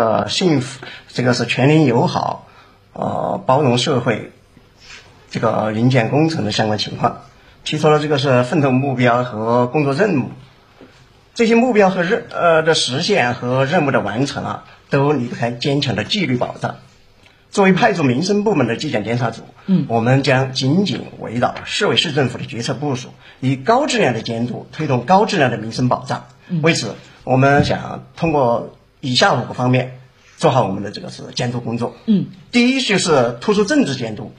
[0.00, 2.46] 呃幸福，这个是全民友好，
[2.94, 4.32] 呃包容社会，
[5.30, 7.20] 这个营建工程的相关情况，
[7.64, 10.30] 提出了这个是奋斗目标和工作任务。
[11.34, 16.76] 这些目标和任呃的实现和任务的完成啊，都离不开坚强的纪律保障。
[17.50, 23.10] 作为派驻民生部门的纪检监察组，嗯，我们将紧紧围绕市委市政府的决策部署，
[23.40, 26.24] 以高质量的监督推动高质量的民生保障。
[26.62, 26.94] 为此，
[27.24, 30.00] 我们想通过以下五个方面
[30.36, 31.96] 做好我们的这个是监督工作。
[32.06, 34.32] 嗯，第一就是突出政治监督，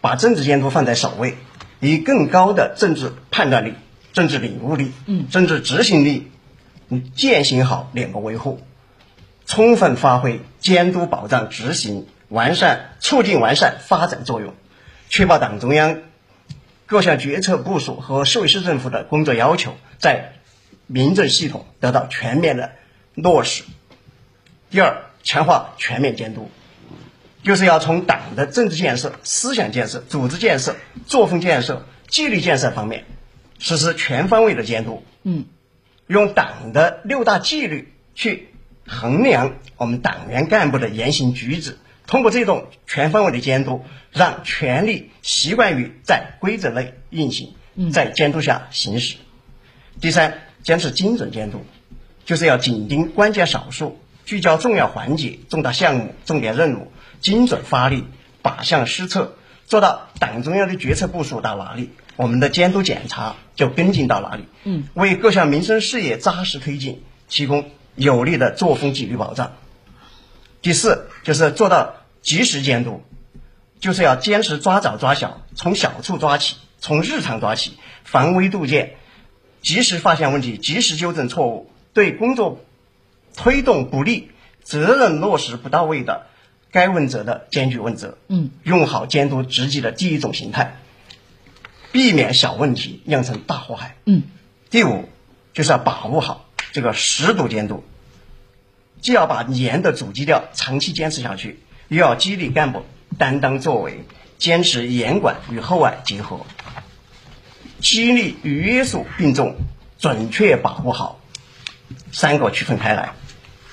[0.00, 1.36] 把政治监督放在首位，
[1.80, 3.74] 以更高的政治判断力。
[4.10, 6.32] 政治领悟力，嗯，政治执行力，
[6.88, 8.58] 嗯，践行好两个维护，
[9.46, 14.54] 充分发挥监督、保障、执行、完善、促进完善发展作用，
[15.08, 16.00] 确保党中央
[16.86, 20.32] 各项决策部署和市委市政府的工作要求在
[20.88, 22.72] 民政系统得到全面的
[23.14, 23.62] 落实。
[24.70, 26.50] 第二，强化全面监督，
[27.42, 33.04] 就是要从党的政治建设、思想建设、组织建设、作风建设、纪律建设方面。
[33.60, 35.46] 实施全方位的监督，嗯，
[36.06, 38.50] 用党的六大纪律去
[38.86, 47.54] 衡量我们党员干部的言行举止，通过这种全方位的监督，让权力习惯于在规则内运行，
[47.92, 49.16] 在监督下行使。
[50.00, 51.64] 第三，坚持精准监督，
[52.24, 53.98] 就是要紧盯关键少数，
[54.28, 58.04] 聚焦重要环节、重大项目、重点任务，精准发力，
[58.42, 59.32] 靶向施策，
[59.66, 61.88] 做到党中央的决策部署到哪里。
[62.16, 64.44] 我们的监督检查就跟进到哪里？
[64.64, 69.52] 嗯，为各项民生事业扎实推进提供有力的作风纪律保障。
[70.60, 73.02] 第四，就是做到及时监督，
[73.80, 78.96] 就是要坚持抓早抓小，从小处抓起，从日常抓起，防微杜渐，
[79.62, 82.60] 及时发现问题，及时纠正错误，对工作
[83.38, 84.32] 推动不力、
[84.64, 86.26] 责任落实不到位的，
[86.72, 88.18] 该问责的坚决问责。
[88.26, 90.76] 嗯，用好监督职级的第一种形态。
[91.92, 93.96] 避免小问题酿成大祸害。
[94.04, 94.24] 嗯，
[94.70, 95.08] 第五
[95.54, 97.84] 就是要把握好这个十度监督，
[99.00, 102.84] 既要把严的主基调长期坚持下去，又要激励干部
[103.16, 104.04] 担当作为，
[104.36, 106.44] 坚持严管与厚爱结合，
[107.80, 109.56] 激励与约束并重，
[109.98, 111.20] 准确把握好
[112.12, 113.14] 三个区分开来，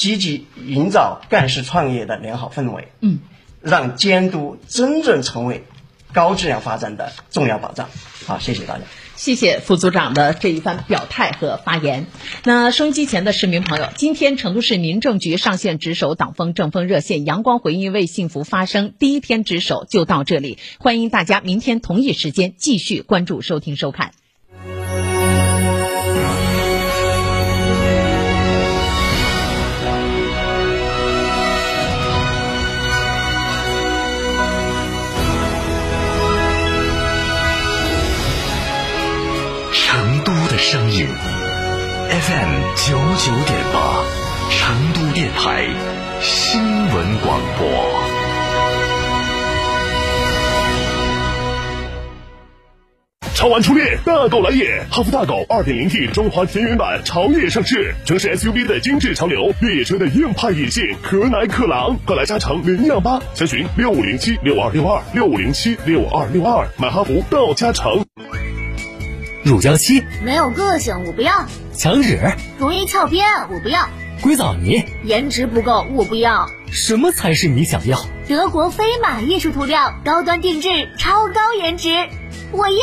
[0.00, 2.88] 积极营造干事创业的良好氛围。
[3.00, 3.20] 嗯，
[3.60, 5.64] 让监督真正成为。
[6.12, 7.88] 高质量发展的重要保障。
[8.26, 8.80] 好，谢谢大家。
[9.14, 12.06] 谢谢副组长的这一番表态和发言。
[12.42, 24.10] 那收音机前的市民朋友，今天成都市民政局上线值守党风政风热线“阳光回应为幸福发声”第一天值守就到这里，欢迎大家明天同一时间继续关注、收听、收看。
[40.70, 41.04] 声音
[42.10, 44.04] FM 九九点八，
[44.50, 45.66] 成都电台
[46.20, 47.66] 新闻广播。
[53.34, 54.84] 超玩初恋，大狗来也！
[54.92, 68.04] 哈弗大狗二点零 T 中华田园版潮野上市，城市 SUV 的精致潮流，越野车的硬派野性，可奶可狼，快来加诚零幺八，详询六五零七六二六二六五零七六二六二，买哈弗到加诚。
[69.42, 71.32] 乳胶漆没有个性，我不要；
[71.72, 72.18] 墙纸
[72.58, 73.88] 容易翘边，我不要；
[74.20, 76.46] 硅藻泥颜值不够，我不要。
[76.70, 77.98] 什么才是你想要？
[78.28, 80.68] 德国飞马艺术涂料，高端定制，
[80.98, 81.88] 超高颜值，
[82.52, 82.76] 我要。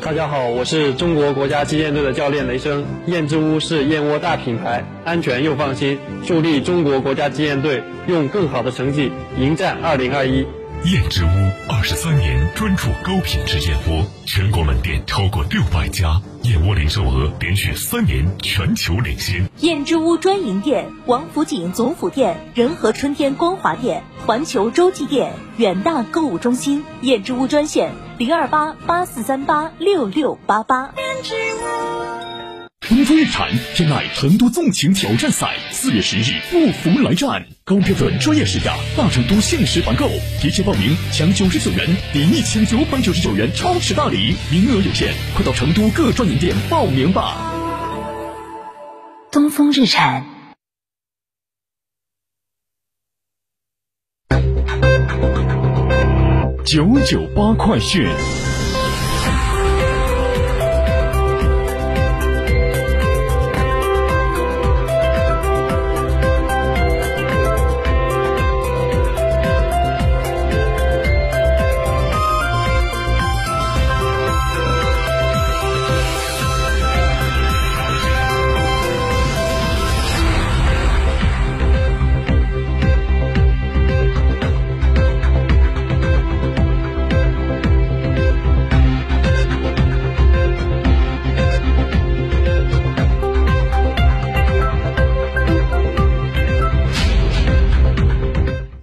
[0.00, 2.86] 大家好，我是中国国家击剑队的教练雷声。
[3.06, 10.46] 燕之屋是燕窝大品牌，安全又放心，助力中国国家击剑队用更好的成绩迎战二零二一。
[10.84, 11.28] 燕之屋
[11.68, 19.48] 二十三年专注高品质燕窝，全国门店超过六百家，燕窝零售额连续三年全球领先。
[19.58, 26.84] 燕之屋专营店：王府井总府店、仁和春天光华店、环球洲际店、远大购物中心。
[27.02, 30.94] 燕之屋专线：零二八八四三八六六八八。
[32.88, 40.08] 东风日产天籁成都纵情挑战赛四月十日不服来战，高标准专业试驾，大成都限时团购，
[40.40, 47.54] 提前报名抢九十九元抵一千九百九十九元超值大礼，名额有限，快到成都各专营店报名吧。
[49.30, 50.24] 东风日产，
[56.64, 58.08] 九九八快讯。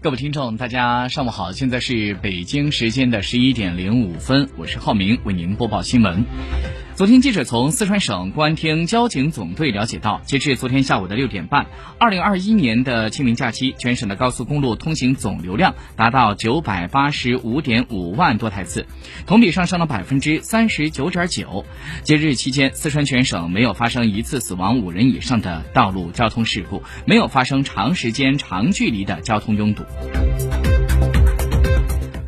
[0.05, 6.23] 各位听众，大家上午好，现在是北京时间的十一点零五分，我是浩明，为您播报新闻。
[6.95, 11.65] 昨天，记者从四川省公安厅交警总队了解到，截至昨天下午的六点半，
[11.99, 18.87] 二零二一年的清明假期，全省的高速公路通行总流量达到九百八十五点五万多台次，
[19.25, 21.65] 同比上升了百分之三十九点九。
[22.03, 29.83] 节日期间，四川全省没有发生一次死亡五人以上的道路交通事故，没有发生长时间、长距离的交通拥堵。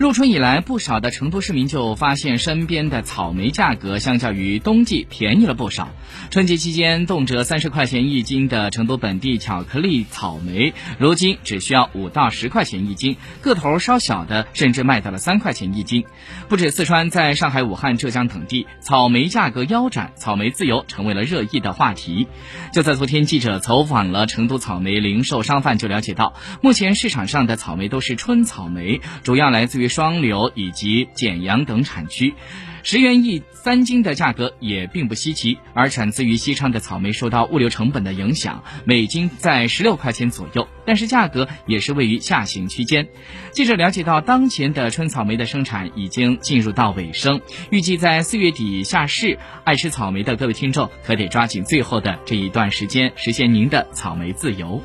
[0.07, 5.89] 入春以来，不少的成都市民就发现身边的草莓价格相较于冬季便宜了不少。
[6.31, 16.06] 春节期间动辄三十块钱一斤的成都本地巧克力草莓，如今只需要五到十块钱一斤，个头稍小的甚至卖到了三块钱一斤。
[16.48, 22.27] 不止四川，在上海、武汉、浙江等地，草莓价格腰斩，草莓自由成为了热议的话题。
[22.71, 29.89] 就在昨天，记者走访了成都草莓零售商贩，就了解到，目前市场上的草莓都是春草莓，主要来自于。
[29.98, 32.36] 双流以及简阳等产区，
[32.84, 35.58] 十元一三斤的价格也并不稀奇。
[35.74, 43.08] 而产自于西昌的草莓受到物流成本的影响，每斤在十六块钱左右，但是价格也是位于下行区间。
[43.50, 47.42] 记者了解到，当前的春草莓的生产已经进入到尾声，
[47.72, 49.40] 预计在四月底下市。
[49.64, 54.80] 爱吃草莓的各位听众，可得抓紧最后的这一段时间，实现您的草莓自由。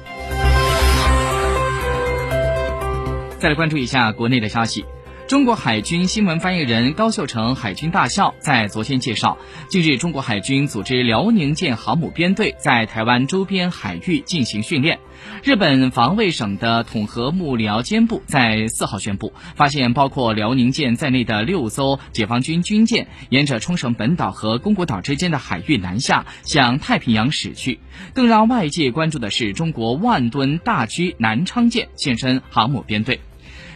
[3.39, 4.87] 再来关注一下国内的消息。
[5.29, 9.39] 中国海军新闻发言人高秀成海军大校在昨天介绍，
[9.69, 14.99] 近日中国海军组织辽宁舰航母编队在台湾周边海域进行训练。
[15.43, 27.79] 日本防卫省的统合幕僚监部在四号宣布，发现包括辽宁舰在内的六艘解放军军舰沿着冲绳本岛和宫古岛之间的海域南下，向太平洋驶去。
[28.13, 33.21] 更让外界关注的是，中国万吨大驱南昌舰现身航母编队。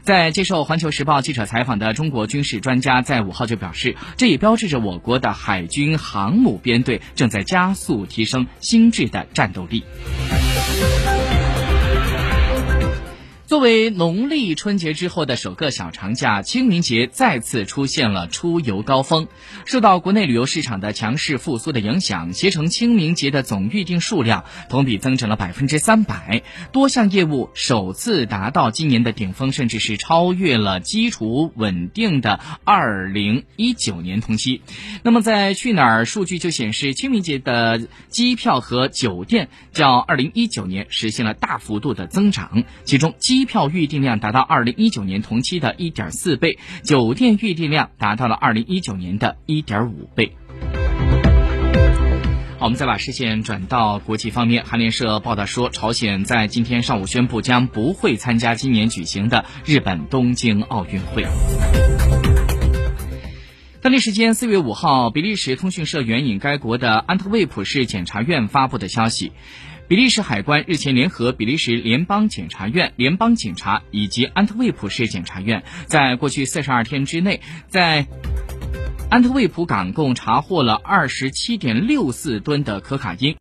[0.06, 9.82] 在接受《环球时报》记者采访的中国军事专家在五号就表示，这也标志着我国的海军航母编队正在加速提升新质的战斗力。
[13.46, 19.28] 作为农历春节之后的首个小长假，清明节再次出现了出游高峰。
[19.66, 34.62] 受到国内旅游市场的强势复苏的影响，携程清明节的总预订数量同比增长了百分之三百，多项业务首次达到今年的顶峰，甚至是超越了基础稳定的二零一九年同期。
[35.04, 50.32] 那么，在去哪儿数据就显示，清明节的机票和酒店较二零一九年实现了大幅度的增长，其中机机票预订量达到二零一九年同期的一点四倍，酒店预订量达到了二零一九年的一点五倍。
[52.58, 54.64] 好，我们再把视线转到国际方面。
[54.64, 61.26] 韩联社报道说，朝鲜在今天上午宣布将不会参加今年举行的日本东京奥运会。
[63.82, 69.32] 当地时间四月五号，比利时通讯社援引该国的安特卫普市检察院发布的消息。
[69.88, 78.06] 比利时海关日前联合比利时联邦检察院、联邦警察以及安特卫普市检察院，在过去四十二天之内，在
[79.10, 83.34] 安特卫普港共查获了二十七点六四吨的可卡因。